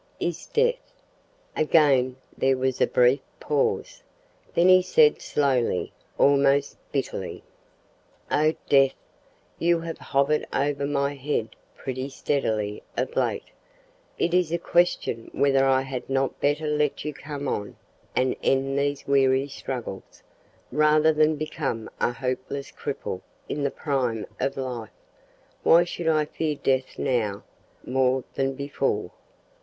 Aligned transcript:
"Is 0.19 0.47
death." 0.47 0.93
Again 1.55 2.15
there 2.35 2.57
was 2.57 2.81
a 2.81 2.87
brief 2.87 3.19
pause. 3.39 4.01
Then 4.55 4.67
he 4.67 4.81
said 4.81 5.21
slowly, 5.21 5.93
almost 6.17 6.75
bitterly 6.91 7.43
"Oh, 8.31 8.55
death! 8.67 8.95
you 9.59 9.81
have 9.81 9.99
hovered 9.99 10.47
over 10.51 10.87
my 10.87 11.13
head 11.13 11.49
pretty 11.75 12.09
steadily 12.09 12.81
of 12.97 13.15
late! 13.15 13.51
It 14.17 14.33
is 14.33 14.51
a 14.51 14.57
question 14.57 15.29
whether 15.33 15.67
I 15.67 15.81
had 15.81 16.09
not 16.09 16.41
better 16.41 16.65
let 16.65 17.05
you 17.05 17.13
come 17.13 17.47
on 17.47 17.75
and 18.15 18.35
end 18.41 18.79
these 18.79 19.05
weary 19.05 19.47
struggles, 19.49 20.23
rather 20.71 21.13
than 21.13 21.35
become 21.35 21.91
a 21.99 22.11
hopeless 22.11 22.71
cripple 22.71 23.21
in 23.47 23.61
the 23.63 23.69
prime 23.69 24.25
of 24.39 24.57
life! 24.57 24.89
Why 25.61 25.83
should 25.83 26.07
I 26.07 26.25
fear 26.25 26.55
death 26.55 26.97
now 26.97 27.43
more 27.85 28.23
than 28.33 28.55
before?" 28.55 29.11